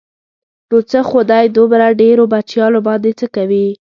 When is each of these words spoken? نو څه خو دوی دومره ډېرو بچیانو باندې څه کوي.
نو 0.69 0.77
څه 0.89 0.99
خو 1.07 1.19
دوی 1.31 1.45
دومره 1.57 1.87
ډېرو 2.01 2.23
بچیانو 2.33 2.79
باندې 2.87 3.11
څه 3.19 3.25
کوي. 3.35 3.67